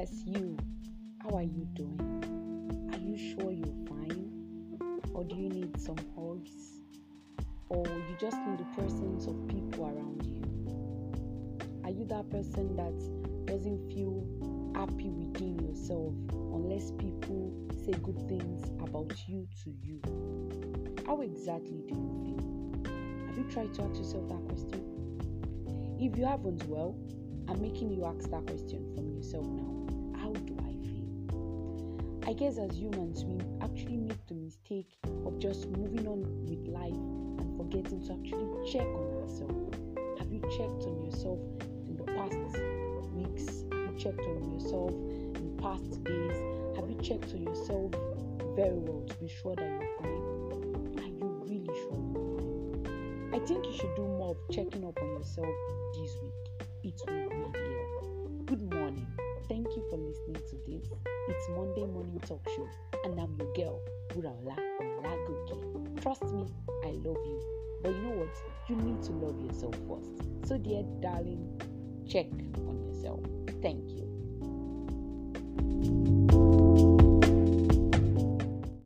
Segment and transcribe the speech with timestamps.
[0.00, 0.56] Yes, you.
[1.22, 2.88] How are you doing?
[2.90, 4.32] Are you sure you're fine?
[5.12, 6.80] Or do you need some hugs?
[7.68, 10.40] Or you just need the presence of people around you?
[11.84, 12.96] Are you that person that
[13.44, 14.24] doesn't feel
[14.74, 17.52] happy within yourself unless people
[17.84, 20.00] say good things about you to you?
[21.06, 23.26] How exactly do you feel?
[23.26, 25.98] Have you tried to ask yourself that question?
[26.00, 26.96] If you haven't, well,
[27.48, 29.89] I'm making you ask that question from yourself now.
[30.20, 32.28] How do I feel?
[32.28, 36.92] I guess as humans, we actually make the mistake of just moving on with life
[36.92, 39.78] and forgetting to actually check on ourselves.
[40.18, 41.38] Have you checked on yourself
[41.88, 42.36] in the past
[43.14, 43.64] weeks?
[43.72, 46.36] Have you checked on yourself in past days?
[46.76, 47.90] Have you checked on yourself
[48.54, 51.00] very well to be sure that you're fine?
[51.00, 53.30] Are you really sure you're fine?
[53.32, 55.48] I think you should do more of checking up on yourself
[55.94, 56.92] this week.
[56.92, 58.09] It will really help.
[61.06, 62.68] It's Monday Morning Talk Show,
[63.04, 66.02] and I'm your girl, Buraola Olagoke.
[66.02, 66.46] Trust me,
[66.84, 67.40] I love you.
[67.82, 68.36] But you know what?
[68.68, 70.48] You need to love yourself first.
[70.48, 71.60] So, dear darling,
[72.08, 72.26] check
[72.66, 73.20] on yourself.
[73.62, 74.09] Thank you.